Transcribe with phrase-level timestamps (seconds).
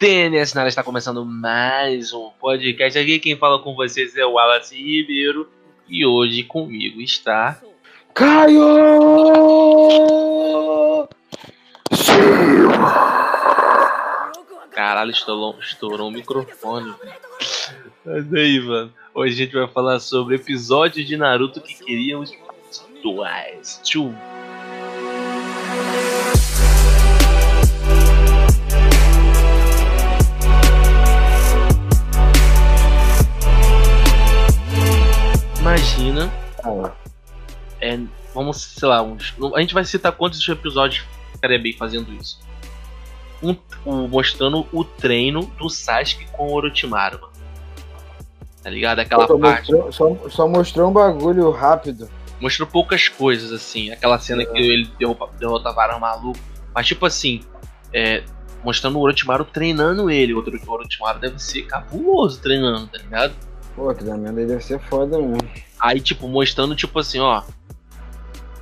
[0.00, 3.18] TNS na área está começando mais um podcast aqui.
[3.18, 5.46] Quem fala com vocês é o Wallace Ribeiro
[5.86, 7.60] e hoje comigo está
[8.14, 8.62] Caio!
[14.70, 16.94] Caralho, estourou, estourou o microfone.
[18.02, 18.94] Mas aí, mano.
[19.12, 22.32] Hoje a gente vai falar sobre episódios de Naruto que queríamos
[23.02, 23.78] duais.
[23.84, 24.14] Tchau.
[35.80, 36.30] Imagina.
[37.80, 37.98] É,
[38.34, 42.38] vamos, sei lá, uns, a gente vai citar quantos episódios ficaria bem fazendo isso.
[43.42, 47.18] Um, um, mostrando o treino do Sasuke com o Orochimaru.
[47.22, 47.32] Mano.
[48.62, 48.98] Tá ligado?
[48.98, 49.72] Aquela só parte.
[49.72, 52.10] Mostrou, só, só, mostrou um bagulho rápido.
[52.38, 53.90] Mostrou poucas coisas, assim.
[53.90, 54.46] Aquela cena é.
[54.46, 56.38] que ele derrota, derrota Varão maluco.
[56.74, 57.40] Mas, tipo assim,
[57.90, 58.22] é,
[58.62, 60.34] mostrando o Orochimaru treinando ele.
[60.34, 63.34] O Orochimaru deve ser cabuloso treinando, tá ligado?
[63.74, 65.69] Pô, o treinamento dele deve ser foda mesmo.
[65.80, 67.42] Aí, tipo, mostrando, tipo assim, ó.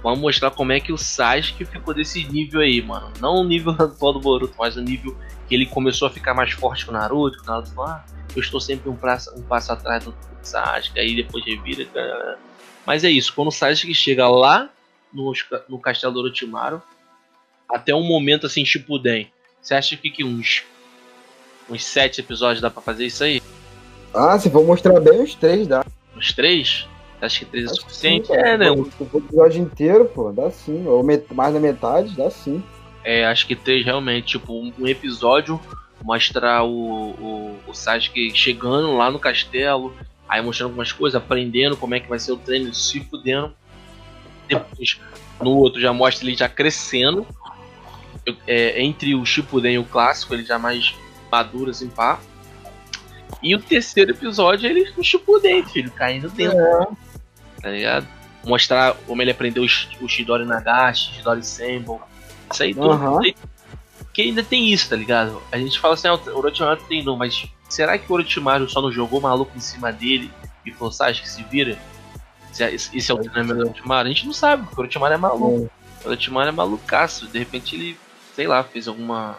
[0.02, 3.12] Vamos mostrar como é que o Sasuke ficou desse nível aí, mano.
[3.20, 5.16] Não o nível atual do Boruto, mas o nível
[5.48, 7.38] que ele começou a ficar mais forte com o Naruto.
[7.38, 8.04] Que o Naruto falou, ah,
[8.36, 11.00] eu estou sempre um passo, um passo atrás do Sasuke.
[11.00, 11.84] Aí depois revira.
[11.86, 12.38] Cara.
[12.86, 14.70] Mas é isso, quando o Sasuke chega lá
[15.12, 15.32] no,
[15.68, 16.80] no castelo do Orochimaru,
[17.68, 19.30] até um momento assim, tipo Den,
[19.60, 20.64] você acha que, que uns,
[21.68, 23.42] uns sete episódios dá pra fazer isso aí?
[24.14, 25.84] Ah, se for mostrar bem, os três dá.
[26.16, 26.88] Os três?
[27.20, 28.28] Acho que três é suficiente?
[28.28, 28.66] Sim, é, né?
[28.76, 30.86] Se for o episódio inteiro, pô, dá sim.
[30.86, 32.62] Ou mais da metade, dá sim.
[33.04, 34.38] É, acho que três realmente.
[34.38, 35.60] Tipo, um episódio
[36.02, 39.94] mostrar o, o, o Sasuke chegando lá no castelo,
[40.28, 43.52] aí mostrando algumas coisas, aprendendo como é que vai ser o treino, se fudendo.
[44.46, 45.00] Depois,
[45.40, 47.26] no outro já mostra ele já crescendo.
[48.46, 50.94] É, entre o Shippuden e o clássico, ele já mais
[51.32, 52.20] maduro assim, pá.
[53.42, 56.58] E o terceiro episódio ele no Shippuden, filho, caindo dentro.
[56.58, 57.07] É.
[57.60, 58.06] Tá ligado?
[58.44, 62.00] Mostrar como ele aprendeu o Shidori Nagashi, Shidori Senbon.
[62.52, 62.90] Isso aí tudo.
[62.90, 63.20] Uhum.
[64.12, 65.42] Que ainda tem isso, tá ligado?
[65.52, 68.90] A gente fala assim, ah, o Orochimaru treinou, mas será que o Orochimaru só não
[68.90, 70.30] jogou maluco em cima dele
[70.64, 71.78] e falou, acha que se vira?
[72.50, 74.08] Esse é o treinamento do Orochimaru?
[74.08, 75.70] A gente não sabe, porque o Orochimaru é maluco.
[76.04, 77.26] O Orochimaru é malucaço.
[77.26, 77.98] De repente ele,
[78.34, 79.38] sei lá, fez alguma.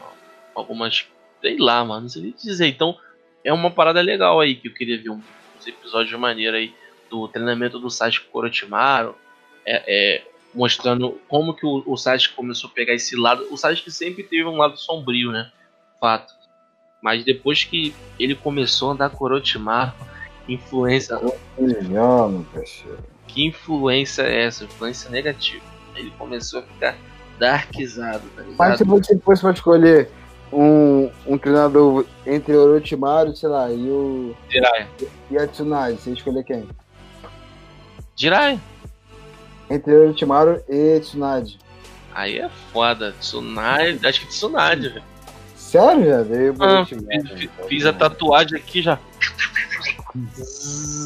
[0.55, 1.05] algumas.
[1.41, 2.67] sei lá, mano, não sei nem dizer.
[2.67, 2.95] Então,
[3.43, 5.21] é uma parada legal aí que eu queria ver um,
[5.57, 6.73] uns episódios de maneira aí
[7.09, 9.15] do treinamento do Sasuke com o Orochimaru.
[9.65, 13.47] É, é, mostrando como que o, o Sasuke começou a pegar esse lado.
[13.51, 15.51] O Sasuke sempre teve um lado sombrio, né?
[15.99, 16.33] Fato.
[17.01, 19.93] Mas depois que ele começou a andar com o Orochimaru,
[20.47, 21.17] influência.
[21.89, 22.45] Não,
[23.27, 24.65] que influência é essa?
[24.65, 25.63] Influência negativa.
[25.95, 26.97] Ele começou a ficar
[27.39, 28.57] darkizado, tá ligado?
[28.57, 30.09] Mas se você fosse pra escolher
[30.51, 34.35] um, um treinador entre o Orochimaru, sei lá, e o.
[34.49, 34.87] Jiraiya.
[35.31, 36.67] E a Tsunade, você escolher quem?
[38.19, 38.59] Jiraiya.
[39.69, 41.57] Entre Orochimaru e Tsunade.
[42.13, 43.15] Aí é foda.
[43.17, 45.03] Tsunade, acho que Tsunade, velho.
[45.55, 46.55] Sério, velho?
[46.59, 48.99] Ah, fiz, fiz a tatuagem aqui já.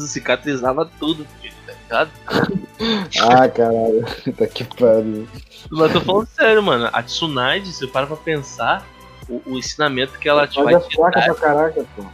[0.08, 2.10] Cicatrizava tudo, filho, tá ligado?
[3.22, 4.04] ah, caralho.
[4.36, 5.28] tá que pariu.
[5.70, 6.90] Mas tô falando sério, mano.
[6.92, 8.84] A Tsunade, se você para pra pensar,
[9.28, 11.12] o, o ensinamento que ela te vai te dar.
[11.12, 12.04] Pra caraca, pô.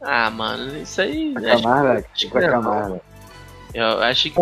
[0.00, 1.34] Ah, mano, isso aí.
[1.34, 3.09] Camara, acho que camara.
[3.72, 4.38] Eu acho que.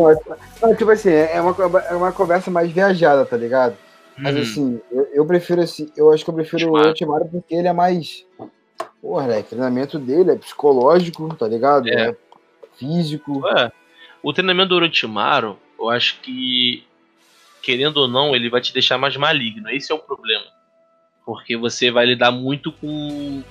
[0.62, 3.76] Não, tipo assim, é uma, é uma conversa mais viajada, tá ligado?
[4.16, 4.42] Mas Uhum.
[4.42, 6.72] assim, eu, eu prefiro assim, eu acho que eu prefiro o.
[6.72, 8.24] Orochimaru porque ele é mais.
[9.00, 9.38] Porra, né?
[9.40, 11.88] O treinamento dele é psicológico, tá ligado?
[11.88, 12.08] É.
[12.10, 12.16] É
[12.76, 13.40] físico.
[13.40, 13.70] Ué,
[14.22, 16.84] o treinamento do Orochimaru, eu acho que,
[17.62, 19.70] querendo ou não, ele vai te deixar mais maligno.
[19.70, 20.44] Esse é o problema.
[21.24, 23.42] Porque você vai lidar muito com.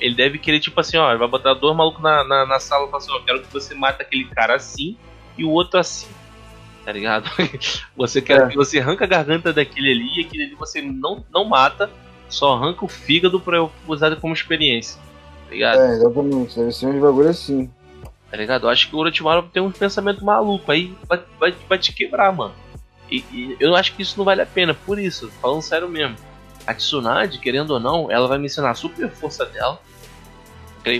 [0.00, 2.86] Ele deve querer, tipo assim, ó, ele vai botar dois malucos na, na, na sala
[2.86, 4.96] e falar assim, ó, quero que você mate aquele cara assim
[5.36, 6.06] e o outro assim.
[6.84, 7.28] Tá ligado?
[7.96, 8.46] Você quer É.
[8.48, 11.90] que você arranca a garganta daquele ali e aquele ali você não, não mata,
[12.28, 15.00] só arranca o fígado pra eu usar como experiência.
[15.46, 15.80] Tá ligado?
[15.80, 16.56] É, exatamente.
[16.56, 17.68] Deve ser uns bagulho assim.
[18.30, 18.66] Tá ligado?
[18.66, 22.32] Eu acho que o Orochimaru tem um pensamento maluco, aí vai, vai, vai te quebrar,
[22.32, 22.54] mano.
[23.10, 26.16] E, e eu acho que isso não vale a pena, por isso, falando sério mesmo.
[26.66, 29.80] A Tsunade, querendo ou não, ela vai me ensinar a super força dela.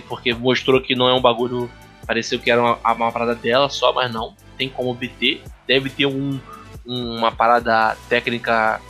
[0.09, 1.71] Porque mostrou que não é um bagulho.
[2.07, 4.35] Pareceu que era uma, uma parada dela só, mas não.
[4.57, 5.43] Tem como obter.
[5.67, 6.41] Deve ter um,
[6.85, 8.81] uma parada técnica,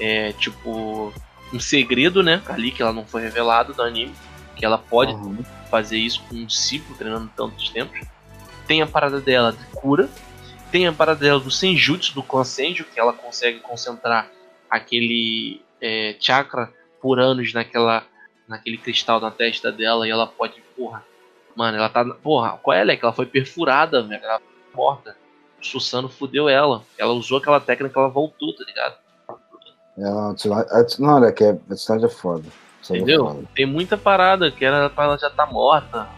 [0.00, 1.12] é, tipo.
[1.52, 2.40] Um segredo, né?
[2.48, 4.14] Ali que ela não foi revelado do anime.
[4.56, 5.38] Que ela pode Uhum.
[5.70, 8.00] fazer isso com um ciclo treinando tantos tempos.
[8.66, 10.08] Tem a parada dela de cura.
[10.70, 14.30] Tem a parada dela do Senjutsu, do Clã Senju, que ela consegue concentrar
[14.70, 18.04] aquele é, chakra por anos naquela,
[18.48, 21.04] naquele cristal na testa dela e ela pode, porra.
[21.54, 22.04] Mano, ela tá.
[22.04, 23.04] Porra, qual é, Leque?
[23.04, 24.22] Ela foi perfurada, velho.
[24.22, 24.40] Ela
[24.74, 25.16] morta.
[25.60, 26.82] O Susano fudeu ela.
[26.98, 28.96] Ela usou aquela técnica, ela voltou, tá ligado?
[29.96, 30.34] É, não,
[30.98, 32.44] não, olha, que é, a cidade é foda.
[32.90, 33.26] É Entendeu?
[33.26, 33.44] Foda.
[33.54, 36.08] Tem muita parada que ela, ela já tá morta.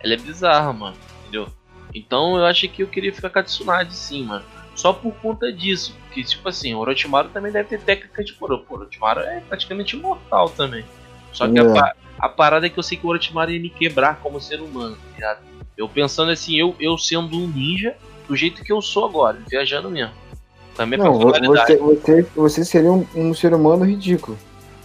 [0.00, 0.96] Ela é bizarra, mano.
[1.22, 1.48] Entendeu?
[1.94, 4.44] Então eu achei que eu queria ficar com a Tsunade sim, mano.
[4.74, 5.94] Só por conta disso.
[6.04, 8.62] Porque, tipo assim, o Orochimaru também deve ter técnica de coroa.
[8.62, 10.84] Pô, o Orochimaru é praticamente imortal também.
[11.38, 11.62] Só que é.
[11.62, 14.60] a, a, parada é que eu sei que o Orochimaru ia me quebrar como ser
[14.60, 15.38] humano, tá ligado?
[15.76, 17.94] Eu pensando assim, eu, eu sendo um ninja,
[18.26, 20.12] do jeito que eu sou agora, viajando mesmo.
[20.74, 24.36] Também Não, você, você, você seria um, um ser humano ridículo.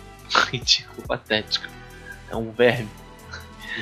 [0.52, 1.68] ridículo, patético.
[2.30, 2.90] É um verme.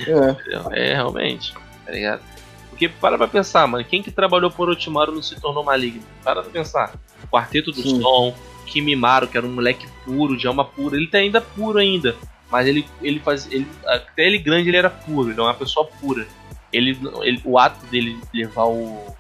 [0.08, 0.92] É.
[0.92, 1.54] é, realmente,
[1.86, 2.22] tá ligado?
[2.70, 6.04] Porque para pra pensar, mano, quem que trabalhou por Orochimaru não se tornou maligno?
[6.24, 6.94] Para pra pensar.
[7.30, 8.02] Quarteto do Sim.
[8.02, 8.34] Som,
[8.66, 12.16] Kimimaro, que era um moleque puro, de alma pura, ele tá ainda puro ainda.
[12.52, 13.50] Mas ele, ele faz.
[13.52, 16.28] Ele, até ele grande ele era puro, ele é uma pessoa pura.
[16.72, 19.16] Ele, ele, o ato dele levar o.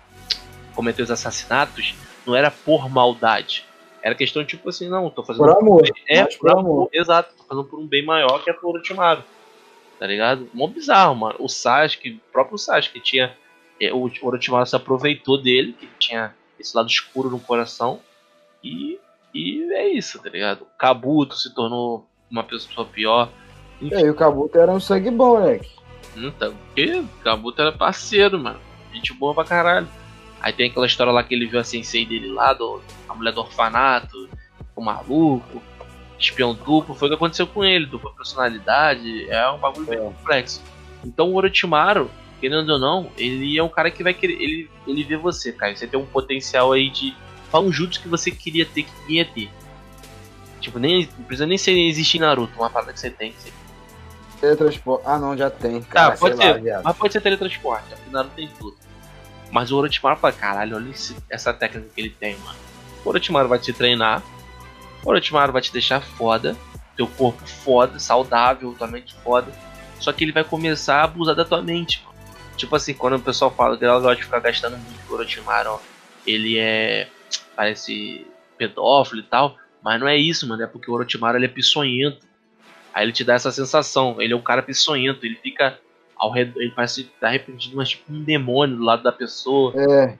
[0.76, 1.96] cometer os assassinatos
[2.26, 3.66] não era por maldade.
[4.04, 5.46] Era questão tipo assim, não, tô fazendo.
[5.46, 5.84] Por amor.
[6.08, 6.90] é, por, amor.
[6.92, 9.24] Exato, tô fazendo por um bem maior que é por Orochimaru.
[9.98, 10.50] Tá ligado?
[10.54, 11.36] Mó bizarro, mano.
[11.40, 13.38] O Sasuke, o próprio Sasuke tinha.
[13.80, 18.02] É, o Orochimaru se aproveitou dele, que tinha esse lado escuro no coração.
[18.64, 19.00] E,
[19.34, 20.64] e é isso, tá ligado?
[20.64, 23.30] O Kabuto se tornou uma pessoa pior.
[23.82, 23.96] Enfim.
[23.96, 25.70] É, e o Kabuto era um sangue bom, moleque.
[26.16, 28.60] Então, porque o Kabuto era parceiro, mano.
[28.94, 29.88] Gente boa pra caralho.
[30.40, 33.32] Aí tem aquela história lá que ele viu a sensei dele lá, do, a mulher
[33.32, 34.30] do orfanato,
[34.76, 35.62] o maluco,
[36.20, 36.96] espião duplo.
[36.96, 39.30] Foi o que aconteceu com ele, dupla personalidade.
[39.30, 39.96] É um bagulho é.
[39.96, 40.62] bem complexo.
[41.06, 44.34] Então o Orochimaru, querendo ou não, ele é um cara que vai querer.
[44.34, 45.76] Ele, ele vê você, cara.
[45.76, 47.16] Você tem um potencial aí de.
[47.52, 49.50] Fala um jutsu que você queria ter, que queria ter.
[50.62, 53.34] Tipo, nem, precisa nem ser existir Naruto, uma parada que você tem.
[53.34, 53.54] Que você...
[54.40, 55.04] Teletransporte.
[55.06, 55.82] Ah, não, já tem.
[55.82, 56.64] Cara, tá, pode ser.
[56.64, 58.78] Lá, mas pode ser teletransporte, porque Naruto tem tudo.
[59.52, 62.58] Mas o Orochimaru fala, caralho, olha esse, essa técnica que ele tem, mano.
[63.04, 64.24] O Orochimaru vai te treinar.
[65.04, 66.56] O Orochimaru vai te deixar foda.
[66.96, 69.52] Teu corpo foda, saudável, tua mente foda.
[70.00, 72.18] Só que ele vai começar a abusar da tua mente, mano.
[72.56, 75.18] Tipo assim, quando o pessoal fala que ela gosta de ficar gastando muito com o
[75.18, 75.80] Orochimaru, ó,
[76.26, 77.08] ele é.
[77.56, 78.26] parece
[78.58, 79.58] pedófilo e tal.
[79.84, 80.64] Mas não é isso, mano.
[80.64, 82.26] É porque o Orochimaru ele é peçonhento.
[82.94, 84.22] Aí ele te dá essa sensação.
[84.22, 85.26] Ele é um cara peçonhento.
[85.26, 85.80] Ele fica
[86.16, 86.62] ao redor.
[86.62, 89.74] Ele parece estar tá arrependido, mas tipo um demônio do lado da pessoa.
[89.76, 90.18] É.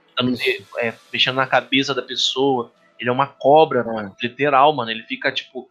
[0.80, 2.72] é mexendo na cabeça da pessoa.
[2.98, 3.84] Ele é uma cobra, é.
[3.84, 4.16] mano.
[4.20, 4.90] Literal, mano.
[4.90, 5.68] Ele fica, tipo,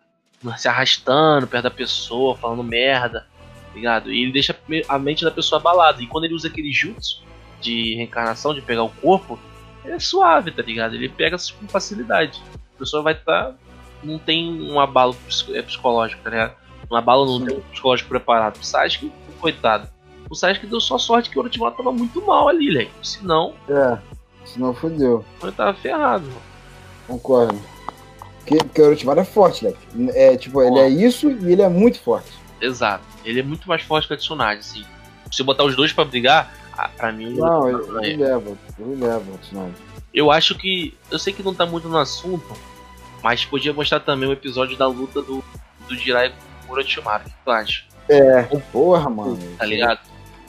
[0.58, 3.28] se arrastando perto da pessoa, falando merda.
[3.74, 4.12] Ligado?
[4.12, 4.56] E ele deixa
[4.88, 6.02] a mente da pessoa abalada.
[6.02, 7.24] E quando ele usa aquele jutsu
[7.62, 9.40] de reencarnação, de pegar o corpo,
[9.86, 10.96] é suave, tá ligado?
[10.96, 12.42] Ele pega com facilidade.
[12.76, 13.56] A pessoa vai estar tá
[14.04, 15.16] não tem um abalo
[15.50, 16.56] é, psicológico, tá ligado?
[16.90, 18.58] Um abalo não tem um psicológico preparado.
[18.58, 19.88] O Sasuke, coitado.
[20.30, 22.90] O Sasuke deu só sorte que o Orochimaru tava muito mal ali, velho.
[23.04, 23.54] Senão.
[23.70, 23.98] É,
[24.46, 25.26] senão fodeu.
[25.42, 26.42] Ele tava ferrado, mano.
[27.08, 27.60] Concordo.
[28.40, 29.74] Porque, porque o Orochimaru é forte, né?
[30.14, 32.32] É, tipo, ele é isso e ele é muito forte.
[32.60, 33.04] Exato.
[33.24, 34.84] Ele é muito mais forte que a Tsunade, assim.
[35.32, 36.54] Se botar os dois pra brigar,
[36.98, 37.34] pra mim.
[37.34, 38.58] Não, ele, ele leva.
[38.80, 39.76] Ele leva a Tsunade.
[40.14, 40.98] Eu acho que.
[41.10, 42.46] Eu sei que não tá muito no assunto,
[43.22, 45.44] mas podia mostrar também o um episódio da luta do,
[45.88, 46.34] do Jirai
[46.66, 47.26] com o Orochimaru.
[47.26, 47.84] O que tu acha?
[48.10, 49.38] É, porra, mano.
[49.58, 50.00] Tá ligado?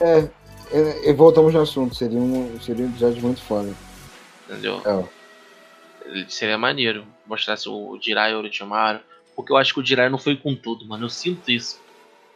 [0.01, 0.29] É,
[0.73, 1.95] é, e voltamos no assunto.
[1.95, 3.73] Seria um, seria um episódio muito foda.
[4.49, 4.83] Entendeu?
[4.85, 6.25] É.
[6.29, 9.01] Seria maneiro mostrasse o Jirai e o Orochimaru.
[9.37, 11.05] Porque eu acho que o Jirai não foi com tudo, mano.
[11.05, 11.81] Eu sinto isso.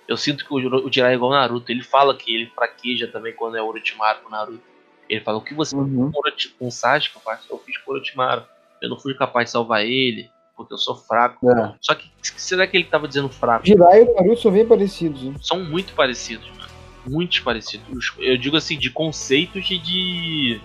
[0.06, 1.72] Eu sinto que o, o Jirai é igual o Naruto.
[1.72, 4.62] Ele fala que ele fraqueja também quando é o Orochimaru com o Naruto.
[5.08, 6.11] Ele fala, o que você uhum.
[6.25, 7.16] fez com o Sasuke,
[7.49, 8.44] eu fiz com o Orochimaru
[8.83, 11.49] eu não fui capaz de salvar ele, porque eu sou fraco.
[11.50, 11.75] É.
[11.80, 13.66] Só que será que ele tava dizendo fraco?
[13.66, 15.23] Jirai e o Naruto são bem parecidos.
[15.23, 15.35] Hein?
[15.40, 16.71] São muito parecidos, mano.
[17.06, 18.14] Muito parecidos.
[18.18, 20.61] Eu digo assim, de conceitos e de.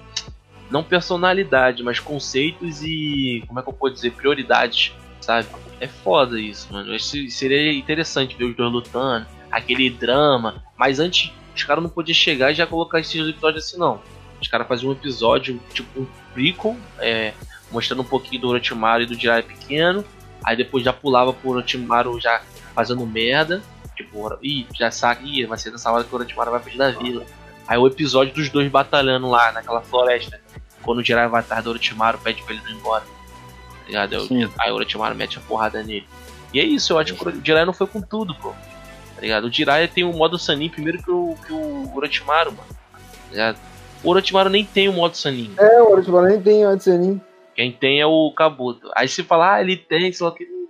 [0.69, 3.43] Não personalidade, mas conceitos e.
[3.47, 4.11] Como é que eu posso dizer?
[4.11, 5.47] Prioridades, sabe?
[5.79, 6.97] É foda isso, mano.
[6.99, 10.63] Seria interessante ver os dois lutando, aquele drama.
[10.77, 14.01] Mas antes, os caras não podiam chegar e já colocar esses episódios assim, não.
[14.41, 17.33] Os caras faziam um episódio, tipo um prequel, é,
[17.71, 20.03] mostrando um pouquinho do Orochimaru e do Jiraiya pequeno.
[20.43, 22.41] Aí depois já pulava pro Orochimaru já
[22.73, 23.61] fazendo merda.
[23.95, 27.23] Tipo, ih, já sabe, vai ser nessa hora que o Orochimaru vai fugir da vila.
[27.67, 30.39] Aí o episódio dos dois batalhando lá naquela floresta.
[30.81, 33.03] Quando o Jiraiya vai atrás do Orochimaru, pede pra ele não ir embora.
[33.03, 34.27] Tá ligado?
[34.59, 36.07] Aí o Orochimaru mete a porrada nele.
[36.53, 38.49] E é isso, eu acho que o Jiraiya não foi com tudo, pô.
[38.49, 39.45] Tá ligado?
[39.45, 42.67] O Jiraiya tem o modo Sanin primeiro que o, que o Orochimaru, mano.
[42.67, 43.57] Tá ligado?
[44.03, 45.53] O Orochimaru nem tem o modo Sanin.
[45.57, 47.21] É, o Orochimaru nem tem o modo Sanin.
[47.55, 48.89] Quem tem é o Kabuto.
[48.95, 50.45] Aí se falar, ah, ele tem, sei lá que.
[50.45, 50.67] Não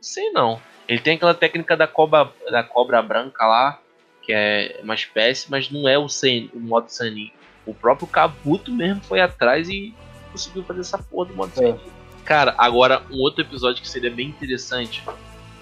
[0.00, 0.60] sei não.
[0.88, 3.80] Ele tem aquela técnica da cobra, da cobra branca lá,
[4.22, 7.30] que é uma espécie, mas não é o, sen, o modo Sanin.
[7.66, 9.94] O próprio Kabuto mesmo foi atrás e
[10.32, 11.54] conseguiu fazer essa porra do modo é.
[11.54, 11.80] Sanin.
[12.24, 15.04] Cara, agora um outro episódio que seria bem interessante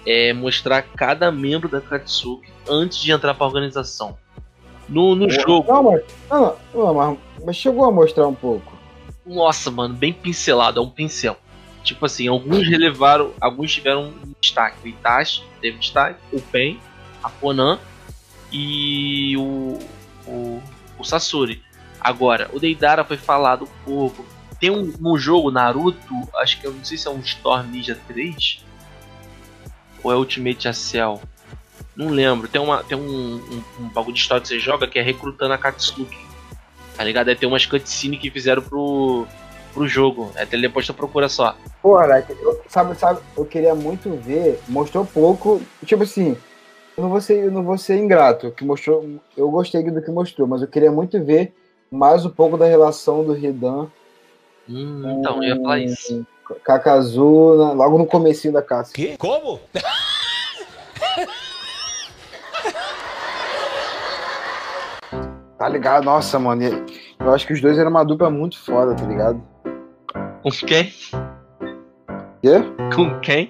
[0.06, 4.16] é mostrar cada membro da Katsuki antes de entrar pra organização.
[4.88, 5.70] No, no jogo.
[5.70, 8.77] Não, mas, não, não, mas chegou a mostrar um pouco.
[9.28, 11.36] Nossa, mano, bem pincelado, é um pincel.
[11.84, 14.78] Tipo assim, alguns relevaram, alguns tiveram um destaque.
[14.84, 16.80] O Itachi teve destaque, o Pen,
[17.22, 17.78] a Ponan
[18.50, 19.78] e o,
[20.26, 20.62] o,
[20.98, 21.62] o Sasori.
[22.00, 24.24] Agora, o Deidara foi falado pouco.
[24.58, 27.98] Tem um, um jogo Naruto, acho que eu não sei se é um Storm Ninja
[28.08, 28.64] 3
[30.02, 31.20] ou é Ultimate Cell.
[31.94, 32.48] Não lembro.
[32.48, 35.52] Tem, uma, tem um, um, um, bagulho de história que você joga que é recrutando
[35.52, 36.27] a Katsuki.
[36.98, 37.28] Tá ligado?
[37.28, 39.24] Aí tem umas cutscenes que fizeram pro,
[39.72, 40.32] pro jogo.
[40.36, 41.56] Até depois tu procura só.
[41.80, 44.58] Porra, eu, sabe, sabe, eu queria muito ver.
[44.66, 45.62] Mostrou pouco.
[45.86, 46.36] Tipo assim,
[46.96, 48.50] eu não vou ser, eu não vou ser ingrato.
[48.50, 51.54] Que mostrou, eu gostei do que mostrou, mas eu queria muito ver
[51.88, 53.86] mais um pouco da relação do Ridan.
[54.68, 56.26] Hum, então, eu ia falar isso.
[56.64, 58.92] Kakazu, logo no comecinho da caça.
[58.92, 59.16] Que?
[59.16, 59.60] Como?
[65.58, 66.04] tá ligado?
[66.04, 66.62] Nossa, mano.
[67.18, 69.42] Eu acho que os dois eram uma dupla muito foda, tá ligado?
[70.42, 70.84] Com quem?
[72.42, 72.62] Quê?
[72.94, 73.48] Com quem?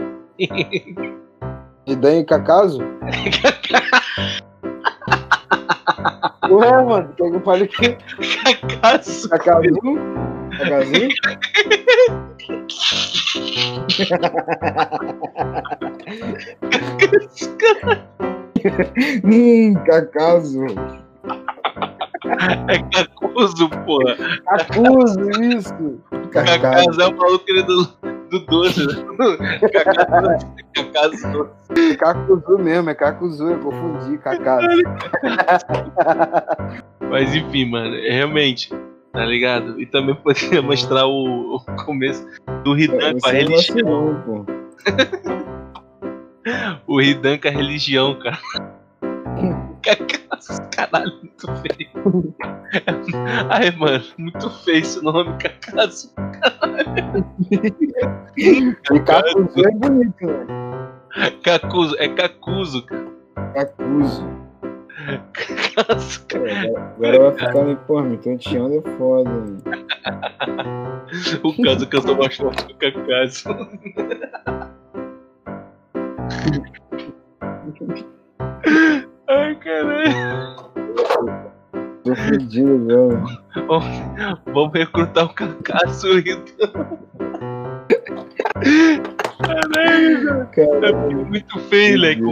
[1.87, 2.83] Idan e Kakazu?
[6.51, 7.99] Ué, mano, que eu fale que.
[8.71, 9.29] Kakazu?
[9.29, 9.69] Kakazu?
[10.59, 11.09] Kakazu?
[19.25, 20.67] hum, Cacaso.
[22.69, 24.17] É Cacuso, porra.
[24.45, 26.01] Cacuso, isso.
[26.31, 27.85] Cacaso é o maluco do,
[28.31, 28.87] do doce.
[30.75, 31.97] Cacaso doce.
[31.97, 34.67] Cacuzu mesmo, é Cacuzu, eu confundi, Cacaso.
[37.11, 38.71] Mas enfim, mano, é realmente
[39.13, 39.81] tá ligado?
[39.81, 42.25] E também poderia mostrar o, o começo
[42.63, 44.47] do Ridan com a religião.
[46.87, 48.39] o Ridan com a religião, cara.
[50.75, 52.35] Caralho, muito feio.
[53.51, 56.13] Ai, mano, muito feio esse nome, Cacaso.
[58.37, 60.47] E Cacuzo é bonito, né?
[61.43, 63.09] Cacuzo, é Cacuzo, cara.
[63.55, 64.49] Cacuzo.
[65.75, 66.27] Caso,
[66.97, 69.31] agora vai ficar me, pô, me tonteando é foda.
[71.43, 72.75] o caso que eu sou mais forte do
[79.69, 80.57] caralho.
[82.03, 83.25] Tô fudido, velho.
[84.47, 86.99] Vamos recrutar o Cacaço, então.
[89.45, 91.21] Caralho, Caralho.
[91.21, 92.23] É muito feio, leque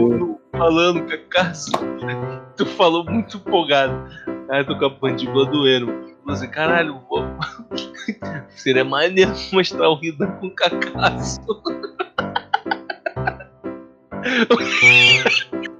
[0.51, 1.71] falando, Cacaço.
[2.55, 4.09] Tu falou muito empolgado.
[4.49, 5.87] Aí tô com a mandíbula doendo.
[5.87, 7.23] Falei assim, caralho, vou...
[8.55, 11.39] seria maneiro mostrar o Ridan com Cacaço.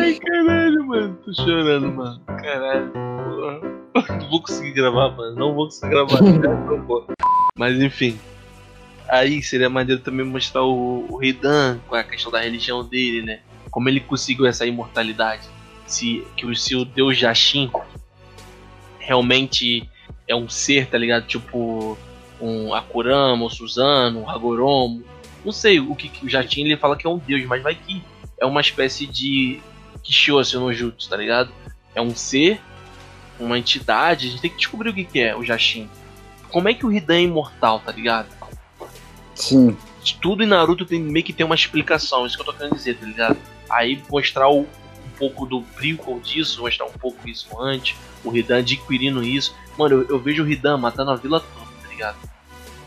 [0.00, 1.18] Ai, caralho, mano.
[1.24, 2.20] Tô chorando, mano.
[2.26, 2.92] Caralho.
[2.92, 4.18] Porra.
[4.18, 5.36] Não vou conseguir gravar, mano.
[5.36, 6.18] Não vou conseguir gravar.
[7.56, 8.18] Mas enfim.
[9.08, 13.40] Aí seria maneiro também mostrar o, o Ridan com a questão da religião dele, né?
[13.70, 15.48] Como ele conseguiu essa imortalidade.
[15.86, 17.70] Se, que o, se o deus Jashin
[18.98, 19.88] realmente
[20.26, 21.26] é um ser, tá ligado?
[21.26, 21.96] Tipo
[22.40, 25.04] um Akurama, um Suzano, um Hagoromo.
[25.44, 27.74] Não sei o que, que o Jashin ele fala que é um deus, mas vai
[27.74, 28.02] que
[28.40, 29.60] é uma espécie de
[30.04, 31.50] Kishose no Jutsu, tá ligado?
[31.94, 32.60] É um ser,
[33.40, 35.88] uma entidade, a gente tem que descobrir o que, que é o Jashin.
[36.50, 38.28] Como é que o Hidan é imortal, tá ligado?
[39.34, 39.76] Sim.
[40.20, 42.96] Tudo em Naruto tem, meio que tem uma explicação, isso que eu tô querendo dizer,
[42.98, 43.38] tá ligado?
[43.70, 48.58] Aí mostrar o, um pouco do prequel disso, mostrar um pouco isso antes, o Hidan
[48.58, 49.54] adquirindo isso.
[49.78, 52.16] Mano, eu, eu vejo o Hidan matando a vila toda, tá ligado?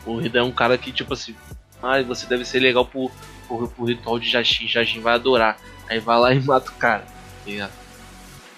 [0.06, 1.36] O Hidan é um cara que, tipo assim,
[1.82, 3.12] ah, você deve ser legal pro,
[3.48, 5.58] pro, pro ritual de Jashin, Jashin vai adorar.
[5.90, 7.74] Aí vai lá e mata o cara, tá ligado?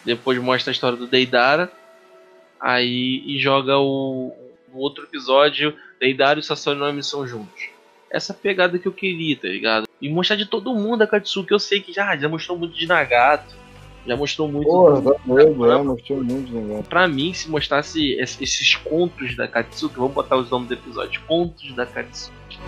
[0.04, 1.72] Depois mostra a história do Deidara,
[2.60, 4.34] aí e joga o,
[4.74, 9.36] o outro episódio, Deidara e o Sasori no missão juntos essa pegada que eu queria,
[9.38, 9.88] tá ligado?
[10.02, 11.52] E mostrar de todo mundo a Katsuki.
[11.52, 13.56] Eu sei que já, já mostrou muito de Nagato.
[14.06, 14.68] Já mostrou muito.
[14.68, 15.14] Porra, do...
[15.14, 16.90] tá é, mostrou muito de Nagato.
[16.90, 21.74] Pra mim, se mostrasse esses contos da Katsuki, vamos botar os nomes do episódio: Contos
[21.74, 22.60] da Katsuki.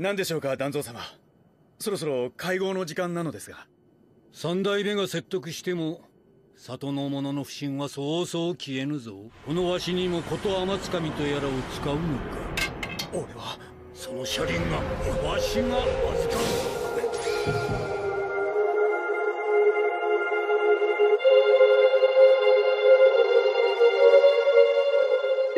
[0.00, 0.98] 何でしょうか団蔵様。
[1.78, 3.66] そろそろ会合の時間なのですが。
[4.32, 6.00] 三代目が説得しても
[6.56, 9.12] 里の者の不信はそうそう消えぬぞ。
[9.44, 12.04] このわしにもこと天つかみとやらを使うのか。
[13.12, 13.58] 俺は
[13.92, 14.78] その車輪が
[15.28, 16.70] わしが預かる。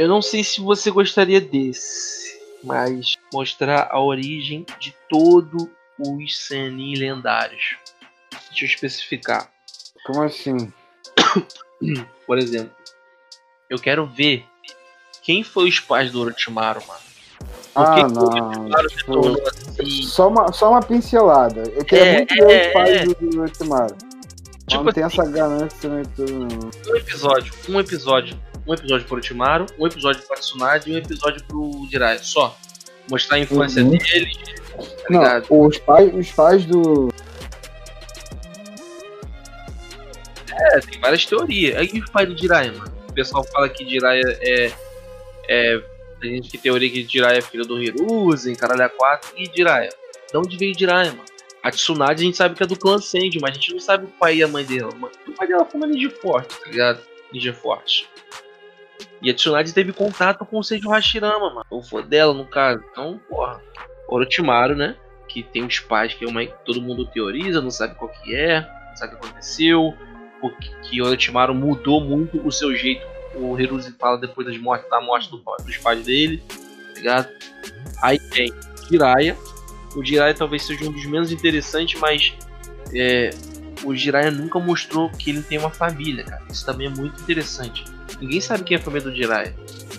[0.01, 6.95] Eu não sei se você gostaria desse, mas mostrar a origem de todos os Senin
[6.95, 7.77] lendários.
[8.51, 9.51] Deixa eu especificar.
[10.05, 10.73] Como assim?
[12.27, 12.75] Por exemplo,
[13.71, 14.45] eu quero ver
[15.23, 17.01] quem foi os pais do Orochimaru, mano.
[17.75, 18.25] Por Ah, que não.
[18.25, 20.03] Orochimaru se tornou assim?
[20.03, 21.63] Só uma, só uma pincelada.
[21.75, 23.05] Eu queria É, muito ver é, os pais é.
[23.07, 23.97] do, Orochimaru.
[24.69, 26.71] Tipo não tem assim, essa ganância tudo, não.
[26.93, 31.43] um episódio, um episódio, um episódio pro Orochimaru, um episódio pro Tsunade e um episódio
[31.45, 32.23] pro Jiraiya.
[32.23, 32.57] Só.
[33.13, 33.91] Mostrar a infância Uhum.
[33.91, 35.47] deles, tá Não, ligado?
[35.51, 37.13] os pais, os pais do.
[40.51, 41.77] É, tem várias teorias.
[41.77, 42.91] Aí os pais do Jiraiya, mano.
[43.11, 44.73] O pessoal fala que Jiraiya é.
[45.47, 45.83] é
[46.23, 49.91] tem gente que teoria que Jiraiya é filho do Hiruzen, caralho, a 4 e Jiraiya.
[50.31, 51.25] De onde veio Jiraiya, mano?
[51.63, 54.07] A Tsunade a gente sabe que é do clã Sandy, mas a gente não sabe
[54.07, 54.91] o pai e a mãe dela.
[54.95, 55.13] Mano.
[55.29, 57.01] O pai dela foi uma ninja forte, tá ligado?
[57.31, 58.09] Ninja forte.
[59.23, 61.83] E a Tsunade teve contato com o Seijo Hashirama, mano.
[61.83, 62.83] Foi dela, no caso.
[62.91, 63.61] Então, porra.
[64.09, 64.97] Orochimaru, né?
[65.29, 68.61] Que tem os pais que é uma- todo mundo teoriza, não sabe qual que é,
[68.61, 69.95] não sabe o que aconteceu
[70.43, 73.07] porque que Orochimaru mudou muito o seu jeito.
[73.37, 77.29] O Hiruzen fala depois das mortes, da morte do dos pais dele, tá ligado?
[78.03, 78.53] Aí tem
[78.91, 79.37] Jiraiya.
[79.97, 82.35] O Jiraiya talvez seja um dos menos interessantes, mas
[82.93, 83.31] é,
[83.85, 86.43] o Jiraiya nunca mostrou que ele tem uma família, cara.
[86.51, 87.85] Isso também é muito interessante.
[88.21, 89.55] Ninguém sabe quem é a família do Jiraiya.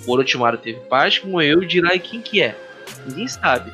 [0.05, 2.55] O Orochimaru teve pais como eu e o Jiraiya quem que é.
[3.07, 3.71] Ninguém sabe.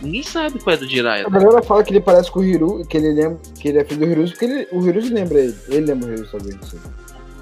[0.00, 1.26] Ninguém sabe qual é do Jiraiya.
[1.26, 3.84] A galera fala que ele parece com o Hiru, que ele lembra, que ele é
[3.84, 5.56] filho do Hiruzen, porque ele, o Hiruzen lembra ele.
[5.68, 6.58] Ele lembra o Hiruzen também.
[6.62, 6.80] Assim.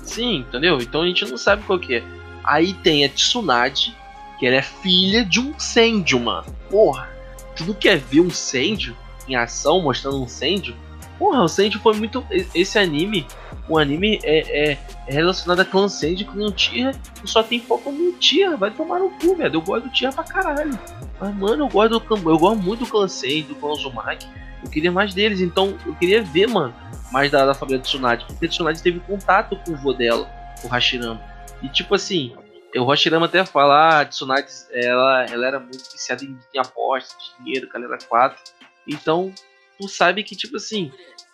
[0.02, 0.80] Sim, entendeu?
[0.80, 2.02] Então a gente não sabe qual que é.
[2.42, 3.96] Aí tem a Tsunade,
[4.38, 6.46] que ela é filha de um Sendio, mano.
[6.70, 7.08] Porra,
[7.54, 8.96] tu não quer ver um Sendio
[9.28, 10.74] em ação, mostrando um Sendio?
[11.18, 12.24] Porra, o Sendio foi muito...
[12.54, 13.26] Esse anime,
[13.68, 17.92] o anime é, é- relacionado a clã Sendio com o Tira e só tem foco
[17.92, 18.56] no Tira.
[18.56, 19.54] Vai tomar no cu, velho.
[19.54, 20.78] Eu gosto do Tira pra caralho.
[21.20, 24.26] Mas, mano, eu gosto, do, eu gosto muito do clã Sendio, do clã Uzumaki.
[24.62, 26.74] Eu queria mais deles, então eu queria ver, mano,
[27.12, 28.24] mais da, da família Tsunade.
[28.26, 30.28] Porque a Tsunade teve contato com o vô dela,
[30.64, 31.20] o Hashirama.
[31.62, 32.34] E tipo assim,
[32.76, 37.16] o Hashirama até fala, ah, a Tsunade, ela, ela era muito viciada em, em apostas,
[37.38, 38.38] dinheiro, que ela era 4.
[38.86, 39.32] Então,
[39.78, 40.90] tu sabe que, tipo assim,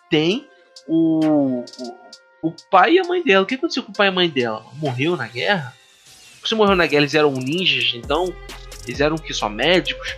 [0.09, 0.47] tem
[0.87, 1.63] o,
[2.47, 3.43] o pai e a mãe dela.
[3.43, 4.63] O que aconteceu com o pai e a mãe dela?
[4.75, 5.73] Morreu na guerra?
[6.43, 8.33] Se morreu na guerra, eles eram ninjas, então
[8.87, 10.15] eles eram que só médicos.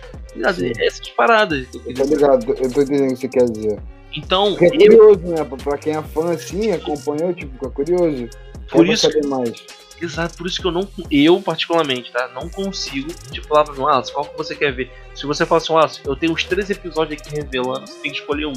[0.54, 0.72] Sim.
[0.78, 1.66] Essas paradas.
[1.86, 3.80] Eu tô ligado, eu tô entendendo o que você quer dizer.
[4.14, 5.44] Então, Porque é eu, curioso, né?
[5.44, 8.28] Pra- Pra quem é fã assim, acompanhou, tipo, fica curioso.
[8.70, 9.52] Por Quer isso- saber mais.
[10.00, 12.28] Exato, por isso que eu não, eu particularmente, tá?
[12.32, 14.92] Não consigo, tipo, falar pra mim, Wallace, qual que você quer ver?
[15.14, 18.18] Se você fala assim, Wallace, eu tenho uns três episódios aqui revelando, você tem que
[18.20, 18.52] escolher um.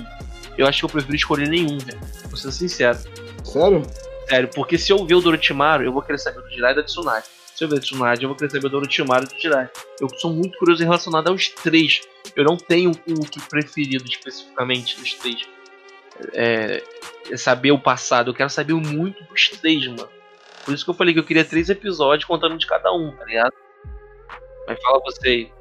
[0.56, 2.00] Eu acho que eu prefiro escolher nenhum, velho.
[2.28, 3.00] Vou ser sincero.
[3.44, 3.82] Sério?
[4.28, 6.76] Sério, porque se eu ver o do Orochimaru, eu vou querer saber do Jiraiya e
[6.78, 7.26] da Tsunade.
[7.56, 9.72] Se eu ver a Tsunade, eu vou querer saber do Orochimaru e do Jiraiya.
[10.00, 12.02] Eu sou muito curioso em relacionado aos três.
[12.36, 15.42] Eu não tenho um que preferido especificamente dos três.
[16.34, 16.84] É,
[17.30, 20.10] é saber o passado, eu quero saber muito dos três, mano.
[20.64, 23.26] Por isso que eu falei que eu queria três episódios contando de cada um, tá
[23.26, 23.54] ligado?
[24.68, 25.61] Mas fala você aí.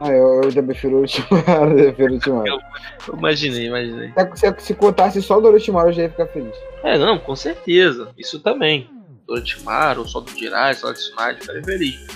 [0.00, 2.62] Ah, eu, eu já prefiro o Orochimaru, eu prefiro o Orochimaru.
[3.08, 4.12] Eu imaginei, imaginei.
[4.34, 6.54] Se, se, se contasse só do Orochimaru, eu já ia ficar feliz.
[6.82, 8.08] É, não, com certeza.
[8.18, 8.90] Isso também.
[9.26, 12.06] Do Orochimaru, só do Jiraiya, só do Tsunade, ficaria feliz.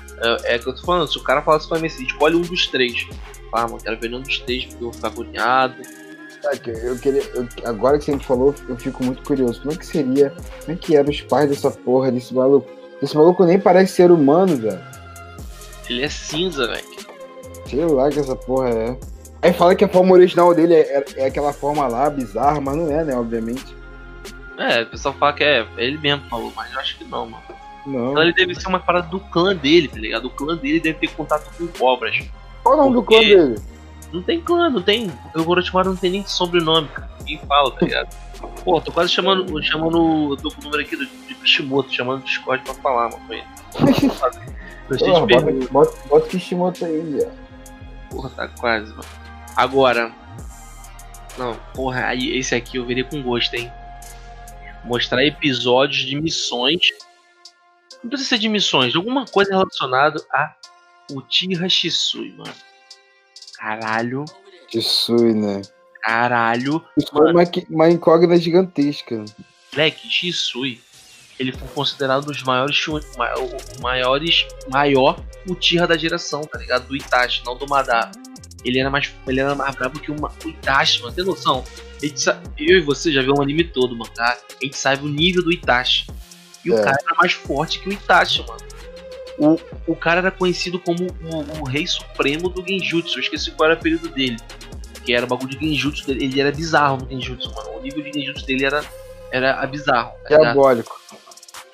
[0.44, 2.42] É, é que eu tô falando, se o cara falasse pra mim assim, escolhe um
[2.42, 3.06] dos três.
[3.52, 5.74] Ah, mano, quero ver nenhum dos três porque eu vou ficar agoniado.
[6.66, 7.22] Eu queria.
[7.34, 9.60] eu- agora que você me falou, eu fico muito curioso.
[9.60, 10.30] Como é que seria?
[10.64, 12.70] Como é que eram os pais dessa porra, desse maluco?
[13.02, 14.80] Esse maluco nem parece ser humano, velho.
[15.88, 16.84] Ele é cinza, velho.
[17.70, 18.96] Sei lá que essa porra é.
[19.42, 22.76] Aí fala que a forma original dele é, é- é aquela forma lá, bizarra, mas
[22.76, 23.14] não é, né?
[23.16, 23.74] Obviamente.
[24.58, 27.42] É, o pessoal fala que é, ele mesmo falou, mas eu acho que não, mano.
[27.86, 28.10] Não.
[28.10, 30.26] Então ele deve ser uma parada do clã dele, tá ligado?
[30.26, 32.14] O clã dele deve ter contato com cobras.
[32.62, 33.58] Qual o nome do clã dele?
[34.12, 35.10] Não tem clã, não tem.
[35.34, 37.08] O Orochimaru não tem nem sobrenome, cara.
[37.24, 38.14] Quem fala, tá ligado?
[38.64, 39.62] Pô, tô quase chamando.
[39.62, 43.08] chamando eu tô com o número aqui do, de Kishimoto, chamando o Discord pra falar,
[43.10, 43.44] mano, com ele.
[44.88, 47.30] Gostei de bota, bota, bota o Kishimoto aí, velho.
[48.20, 49.08] Porra, tá quase, mano.
[49.56, 50.12] Agora.
[51.38, 53.72] Não, porra, aí esse aqui eu veria com gosto, hein?
[54.84, 56.80] Mostrar episódios de missões.
[58.02, 60.54] Não precisa ser de missões, de alguma coisa relacionada a
[61.12, 62.52] Uchiha Shisui, mano.
[63.56, 64.24] Caralho.
[64.68, 65.62] Shisui, né?
[66.02, 66.84] caralho.
[66.96, 69.24] Isso foi uma, uma incógnita gigantesca.
[69.72, 70.80] Moleque, Shisui,
[71.40, 73.00] ele foi considerado um dos maiores, o
[73.82, 76.86] maiores, maior Uchiha da geração, tá ligado?
[76.86, 78.10] Do Itachi, não do Madara.
[78.62, 81.14] Ele era mais, ele era mais brabo que uma, o Itachi, mano.
[81.14, 81.64] Tem noção?
[82.58, 84.10] Eu e você já viu o anime todo, mano.
[84.14, 84.36] Tá?
[84.60, 86.06] A gente sabe o nível do Itachi.
[86.62, 86.82] E o É.
[86.82, 88.60] cara era mais forte que o Itachi, mano.
[89.38, 89.58] O,
[89.92, 93.16] o cara era conhecido como o, o rei supremo do Genjutsu.
[93.16, 94.36] Eu esqueci qual era o período dele.
[95.06, 96.24] Que era o bagulho de Genjutsu dele.
[96.26, 97.78] Ele era bizarro no Genjutsu, mano.
[97.78, 98.84] O nível de Genjutsu dele era,
[99.32, 100.12] era bizarro.
[100.28, 100.54] Tá ligado?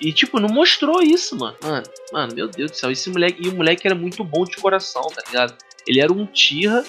[0.00, 1.56] E, tipo, não mostrou isso, mano.
[1.62, 2.90] Mano, mano, meu Deus do céu.
[2.90, 3.42] Esse moleque.
[3.44, 5.54] E o moleque era muito bom de coração, tá ligado?
[5.86, 6.84] Ele era um Tira.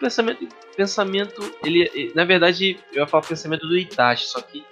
[0.00, 0.48] Pensamento.
[0.76, 1.54] Pensamento.
[1.62, 4.26] Ele, Na verdade, eu ia falar pensamento do Itachi.
[4.26, 4.64] Só que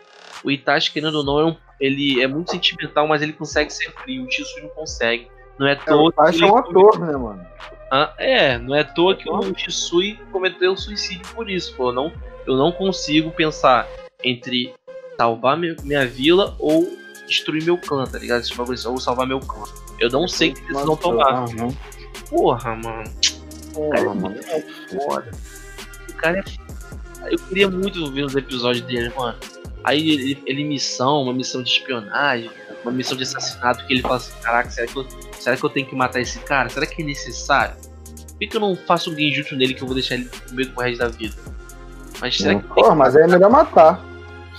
[0.45, 3.91] o Itachi, querendo ou não, é um, ele é muito sentimental, mas ele consegue ser
[3.93, 4.25] frio.
[4.25, 5.29] O Shisui não consegue.
[5.59, 7.47] Não é à É, o Tachi que é um ator, né, mano?
[7.91, 11.75] ah, é, não é à toa que o Shisui cometeu suicídio por isso.
[11.75, 12.13] Pô, não,
[12.47, 13.89] eu não consigo pensar
[14.23, 14.73] entre
[15.19, 16.87] salvar mi- minha vila ou
[17.27, 18.41] destruir meu clã, tá ligado?
[18.41, 19.65] Esse bagulho assim, ou salvar meu clã.
[19.99, 21.45] Eu não sei que decisão Nossa, tomar.
[22.29, 23.05] Porra, mano.
[23.73, 24.37] Porra, mano.
[24.93, 25.31] Foda.
[26.09, 27.33] O cara é.
[27.33, 29.37] Eu queria muito ver os episódios dele, mano.
[29.83, 32.51] Aí ele, ele missão, uma missão de espionagem,
[32.83, 35.07] uma missão de assassinato que ele fala assim, caraca, será que eu,
[35.39, 36.69] será que eu tenho que matar esse cara?
[36.69, 37.77] Será que é necessário?
[37.77, 40.73] Por que, que eu não faço um genjutsu nele que eu vou deixar ele comigo
[40.73, 41.37] pro resto da vida?
[42.21, 44.05] Mas será que tem Porra, mas aí é melhor matar.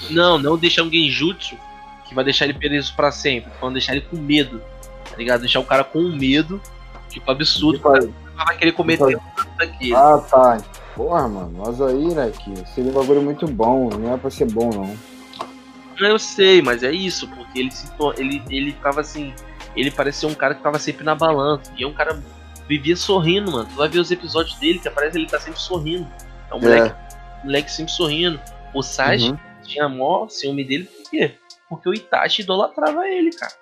[0.09, 1.57] não, não deixar um genjutsu
[2.07, 3.51] que vai deixar ele preso pra sempre.
[3.59, 4.61] Vamos deixar ele com medo.
[5.09, 5.41] Tá ligado?
[5.41, 6.61] Deixar o cara com medo,
[7.09, 7.77] tipo, absurdo.
[7.77, 7.93] Tipo, O
[8.37, 9.95] cara vai querer cometer nada daquele.
[9.95, 10.57] Ah, tá.
[10.95, 14.51] Porra, mano, mas aí, né, que seria um bagulho muito bom, não é pra ser
[14.51, 14.97] bom, não.
[15.99, 19.33] Eu sei, mas é isso, porque ele se ele, ele ficava assim.
[19.75, 21.71] Ele parecia um cara que ficava sempre na balança.
[21.77, 22.19] E é um cara
[22.67, 23.67] vivia sorrindo, mano.
[23.69, 26.07] Tu vai ver os episódios dele que aparece ele tá sempre sorrindo.
[26.51, 26.95] É um moleque,
[27.43, 28.39] moleque sempre sorrindo.
[28.73, 29.37] O Sage Uhum.
[29.63, 31.33] tinha mó ciúme dele, por quê?
[31.69, 33.53] Porque o Itachi idolatrava ele, cara.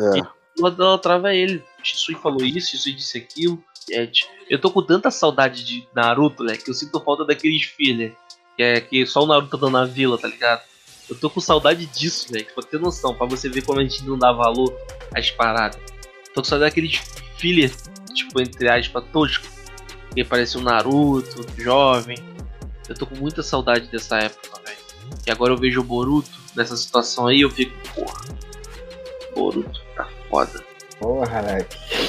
[0.00, 0.60] É.
[0.60, 1.64] idolatrava ele.
[1.82, 3.62] Shisui falou isso, Shisui disse aquilo.
[3.90, 4.10] É,
[4.50, 6.56] eu tô com tanta saudade de Naruto, né?
[6.56, 8.14] Que eu sinto falta daqueles filler.
[8.56, 10.62] Que é que só o Naruto tá na vila, tá ligado?
[11.08, 12.46] Eu tô com saudade disso, velho.
[12.54, 14.76] Pra ter noção, pra você ver como a gente não dá valor
[15.14, 15.80] às paradas.
[16.34, 17.00] Tô com saudade daqueles
[17.36, 17.70] filler,
[18.12, 19.46] tipo, entre aspas, tosco.
[20.12, 22.18] Que parecia o Naruto, jovem.
[22.88, 24.78] Eu tô com muita saudade dessa época, velho.
[25.26, 28.20] E agora eu vejo o Boruto nessa situação aí, eu fico, porra.
[29.34, 30.64] Boruto tá foda.
[30.98, 31.66] Porra, né?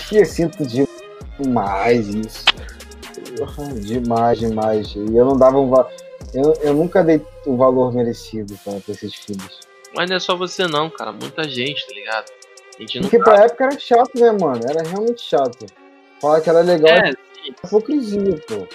[0.08, 2.46] Que eu sinto demais isso.
[3.38, 4.96] Porra, demais, demais.
[4.96, 5.90] E eu não dava um va-
[6.34, 9.60] eu, eu nunca dei o valor merecido pra, pra esses filhos.
[9.94, 11.12] Mas não é só você não, cara.
[11.12, 12.26] Muita gente, tá ligado?
[12.78, 14.62] A gente não Porque pra época era chato, né, mano?
[14.70, 15.66] Era realmente chato.
[16.22, 17.14] Falar que era legal é É,
[17.50, 18.68] hipocrisia, pô.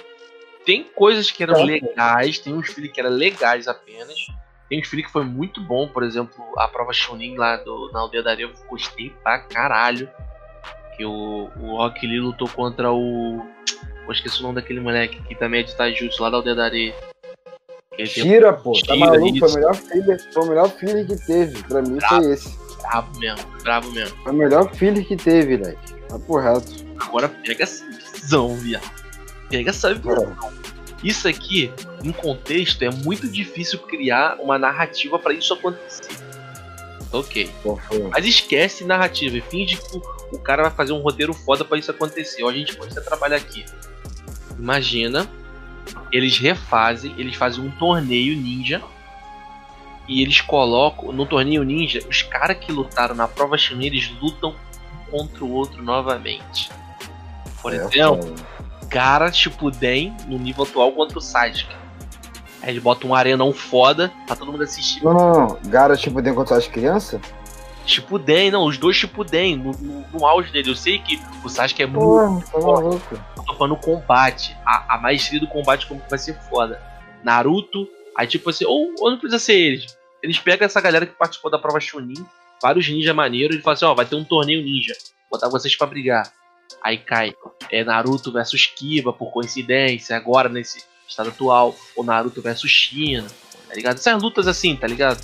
[0.66, 1.66] tem coisas que eram Chato.
[1.66, 4.18] legais, tem uns filhos que eram legais apenas.
[4.72, 8.00] Tem uns filhos que foi muito bom, por exemplo, a prova Chunin lá do, na
[8.00, 10.08] aldeia da areia, eu gostei pra caralho.
[10.96, 13.42] Que o, o Rock Lee lutou contra o.
[14.06, 16.64] Eu esqueci o nome daquele moleque que também é de Taijutsu lá da aldeia da
[16.64, 16.94] areia.
[17.98, 18.72] Ele tem um Tira, pô.
[18.72, 19.38] Tá Tira, maluco?
[19.40, 21.62] Foi o melhor filler, foi o melhor filler que teve.
[21.64, 22.58] Pra mim foi esse.
[22.80, 24.16] brabo mesmo, brabo mesmo.
[24.22, 25.78] Foi o melhor filler que teve, velho.
[26.08, 26.72] Tá por reto.
[26.98, 28.90] Agora pega essa visão, viado.
[29.50, 30.34] Pega essa visão.
[31.02, 36.08] Isso aqui, em contexto, é muito difícil criar uma narrativa pra isso acontecer.
[37.12, 37.50] Ok.
[38.10, 40.00] Mas esquece narrativa e finge que
[40.32, 42.42] o, cara vai fazer um roteiro foda pra isso acontecer.
[42.42, 43.64] Ó, a gente pode trabalhar aqui.
[44.58, 45.28] Imagina,
[46.10, 48.80] eles refazem, eles fazem um torneio ninja.
[50.08, 54.54] E eles colocam, no torneio ninja, os caras que lutaram na prova chinesa, eles lutam
[55.06, 56.70] um contra o outro novamente.
[57.60, 58.34] Por É, exemplo.
[58.92, 61.74] Cara Shippuden no nível atual contra o Sasuke.
[62.62, 65.02] Aí eles botam um arenão foda pra todo mundo assistir.
[65.02, 65.58] Não, não, não.
[65.66, 67.20] Gara, tipo, de encontrar as crianças?
[67.84, 70.70] Shippuden, não, os dois Shippuden, no, no, no auge dele.
[70.70, 73.20] Eu sei que o Sasuke é muito Porra, tá maluco.
[73.34, 74.56] tô falando combate.
[74.64, 76.80] A, a maestria do combate como que vai ser foda.
[77.24, 79.96] Naruto, aí tipo assim, ou, ou não precisa ser eles.
[80.22, 82.24] Eles pegam essa galera que participou da prova Chunin,
[82.62, 84.94] vários ninja maneiros, e falam assim, ó, vai ter um torneio ninja.
[85.28, 86.30] Vou botar vocês pra brigar.
[86.82, 87.34] Aí cai
[87.70, 93.26] é, Naruto versus Kiba, por coincidência, agora nesse estado atual, ou Naruto versus China,
[93.68, 93.96] tá ligado?
[93.96, 95.20] Essas lutas assim, tá ligado?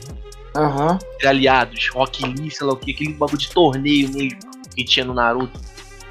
[0.55, 0.99] Aham.
[1.15, 4.39] Entre aliados, Rock Lee, sei lá o que, aquele bagulho de torneio mesmo
[4.75, 5.61] que tinha no Naruto.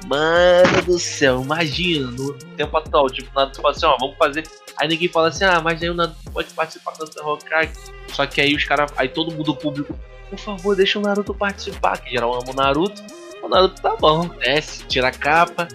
[0.06, 4.48] Mano do céu, imagina, no tempo atual, tipo, o Naruto fala assim, ó, vamos fazer.
[4.76, 7.72] Aí ninguém fala assim, ah, mas aí o Naruto pode participar do Hokage.
[8.12, 9.98] Só que aí os caras, aí todo mundo, o público,
[10.30, 13.02] por favor, deixa o Naruto participar, que geral ama o Naruto.
[13.48, 15.68] Naruto tá bom, desce, tira a capa,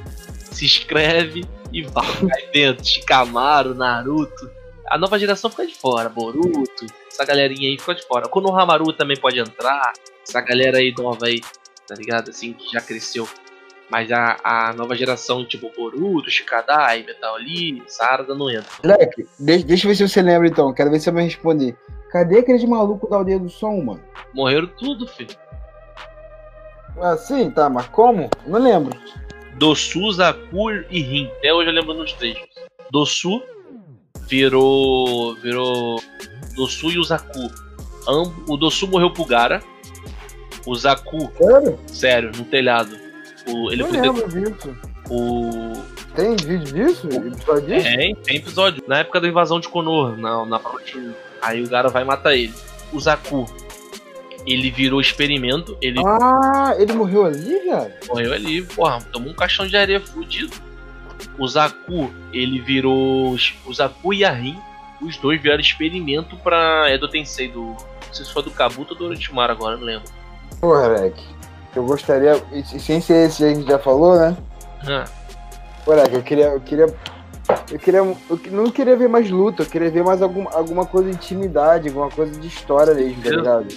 [0.51, 2.05] se inscreve e vai
[2.53, 2.85] dentro.
[2.85, 4.49] Shikamaru, Naruto,
[4.87, 6.09] A nova geração fica de fora.
[6.09, 8.27] Boruto, essa galerinha aí fica de fora.
[8.27, 9.93] Konohamaru também pode entrar.
[10.27, 11.41] Essa galera aí nova aí,
[11.87, 12.29] tá ligado?
[12.29, 13.27] Assim, que já cresceu.
[13.89, 18.65] Mas a, a nova geração, tipo Boruto, Shikadai, Metal Lee, Sarada não entra.
[18.83, 20.73] Moleque, deixa, deixa eu ver se você lembra então.
[20.73, 21.75] Quero ver se você vai responder.
[22.09, 24.03] Cadê aqueles malucos da aldeia do som, mano?
[24.33, 25.35] Morreram tudo, filho.
[27.01, 28.29] Ah, sim, tá, mas como?
[28.45, 28.97] Não lembro.
[29.55, 31.29] Dosu, Zaku e Rin.
[31.37, 32.37] Até hoje eu lembro dos três.
[32.91, 33.41] Dosu
[34.27, 35.35] virou.
[35.35, 36.01] virou.
[36.55, 37.51] Dosu e o Zaku.
[38.47, 39.61] O Dosu morreu pro Gara.
[40.65, 41.79] O Zaku, Sério?
[41.87, 42.97] sério, no telhado.
[43.47, 44.77] O, ele foi lembro disso.
[45.09, 45.73] o.
[46.15, 47.07] Tem vídeo disso?
[47.07, 47.83] Episódio disso?
[47.83, 48.83] Tem, tem episódio.
[48.87, 50.61] Na época da invasão de Konoha, na, na.
[51.41, 52.53] Aí o Gara vai matar ele.
[52.93, 53.45] O Zaku.
[54.45, 57.93] Ele virou experimento, ele Ah, ele morreu ali, velho?
[58.09, 60.51] morreu ali, porra, tomou um caixão de areia fudido.
[61.39, 63.35] O Zaku, ele virou.
[63.65, 64.57] O Zaku e a Rin,
[65.01, 67.67] os dois vieram experimento pra Edo Tensei do.
[67.67, 70.03] Não sei se foi do Kabuto ou do Orochimaru agora, não lembro.
[70.59, 71.23] Porra, moleque.
[71.75, 72.39] Eu gostaria.
[72.51, 74.35] e Sem ser esse que a gente já falou, né?
[74.87, 75.05] Ah,
[75.87, 76.45] Moleque, eu queria.
[76.47, 76.85] Eu queria.
[77.71, 77.99] Eu queria.
[78.29, 81.15] Eu que- não queria ver mais luta, eu queria ver mais algum, alguma coisa de
[81.15, 83.67] intimidade, alguma coisa de história mesmo, tá ligado?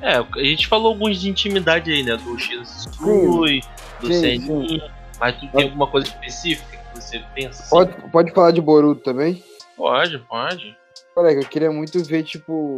[0.00, 2.16] É, a gente falou alguns de intimidade aí, né?
[2.16, 3.62] Do Shinzui,
[4.00, 4.80] do Sim, Senin.
[5.18, 7.62] Mas tu tem alguma coisa específica que você pensa?
[7.62, 7.70] assim?
[7.70, 9.42] Pode, pode falar de Boruto também?
[9.76, 10.76] Pode, pode.
[11.16, 12.76] Moleque, eu queria muito ver, tipo,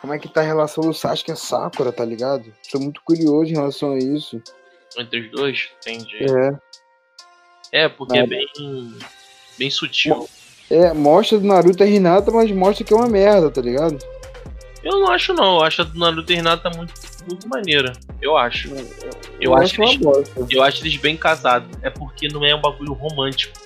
[0.00, 2.52] como é que tá a relação do Sasuke e a Sakura, tá ligado?
[2.70, 4.42] Tô muito curioso em relação a isso.
[4.98, 6.24] Entre os dois, entendi.
[6.24, 7.84] É.
[7.84, 8.46] É, porque é bem.
[9.58, 10.28] bem sutil.
[10.70, 13.98] É, mostra do Naruto e Hinata, mas mostra que é uma merda, tá ligado?
[14.84, 16.92] Eu não acho não, eu acho a do Naruto e Hinata muito,
[17.26, 17.92] muito maneira.
[18.20, 18.68] Eu acho.
[19.40, 20.46] Eu acho uma eles- bosta.
[20.50, 21.68] Eu acho eles bem casados.
[21.82, 23.58] É porque não é um bagulho romântico.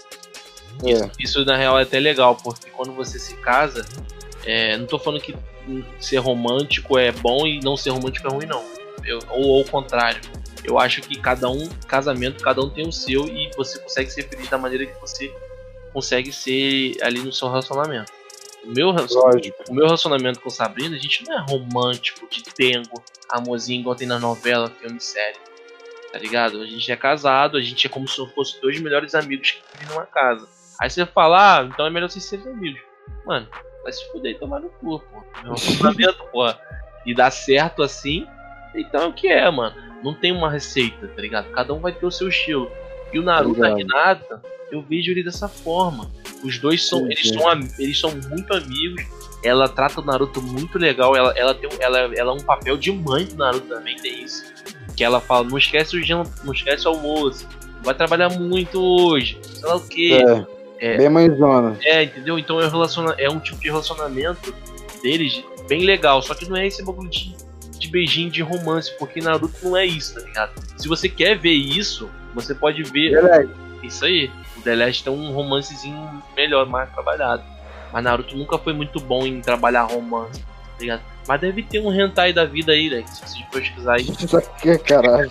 [0.86, 1.10] É.
[1.18, 3.84] Isso na real é até legal, porque quando você se casa,
[4.44, 5.34] é, não tô falando que
[5.98, 8.64] ser romântico é bom e não ser romântico é ruim, não.
[9.04, 10.20] Eu- ou ao contrário.
[10.64, 14.28] Eu acho que cada um, casamento, cada um tem o seu e você consegue ser
[14.28, 15.32] feliz da maneira que você
[15.92, 18.12] consegue ser ali no seu relacionamento.
[18.64, 23.80] O meu, o meu relacionamento com Sabrina, a gente não é romântico, de tengo, amorzinho
[23.80, 25.38] igual tem na novela, filme, série.
[26.12, 26.60] Tá ligado?
[26.60, 29.94] A gente é casado, a gente é como se fosse dois melhores amigos que vivem
[29.94, 30.48] numa casa.
[30.80, 32.80] Aí você fala, ah, então é melhor vocês serem amigos.
[33.26, 33.46] Mano,
[33.82, 35.22] vai se fuder e tomar no cu, pô.
[35.42, 36.44] Meu relacionamento, pô.
[37.06, 38.26] E dá certo assim,
[38.74, 39.74] então é o que é, mano.
[40.02, 41.50] Não tem uma receita, tá ligado?
[41.50, 42.70] Cada um vai ter o seu estilo.
[43.12, 43.78] E o Naruto e a.
[43.78, 46.10] Hinata, eu vejo ele dessa forma.
[46.42, 47.38] Os dois são, Sim, eles sim.
[47.38, 49.04] são, eles são muito amigos.
[49.42, 51.14] Ela trata o Naruto muito legal.
[51.16, 54.44] Ela, ela tem, ela, ela é um papel de mãe do Naruto também, tem isso.
[54.96, 57.46] Que ela fala, não esquece o jan- não esquece o almoço.
[57.82, 59.38] Vai trabalhar muito hoje.
[59.42, 60.20] Sei lá o quê.
[60.80, 60.94] É.
[60.94, 60.96] É.
[60.96, 61.76] Bem mãezona.
[61.82, 62.38] É, entendeu?
[62.38, 63.14] Então é um, relaciona...
[63.18, 64.54] é um tipo de relacionamento
[65.02, 66.20] deles bem legal.
[66.22, 67.34] Só que não é esse bagulho de,
[67.78, 70.52] de beijinho de romance, porque Naruto não é isso, tá ligado?
[70.76, 73.12] Se você quer ver isso, você pode ver
[73.82, 74.30] isso aí.
[74.58, 77.42] O The Last tem um romancezinho melhor, mais trabalhado.
[77.92, 81.02] Mas Naruto nunca foi muito bom em trabalhar romance, tá ligado?
[81.26, 83.02] Mas deve ter um hentai da vida aí, né?
[83.02, 85.30] que Se pesquisar aí, Só que, caralho.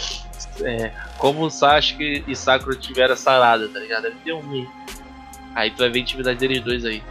[0.62, 4.02] é, como o Sasuke e Sakura tiveram essa arada, tá ligado?
[4.02, 4.68] Deve ter um aí.
[5.54, 7.02] Aí tu vai ver a intimidade deles dois aí.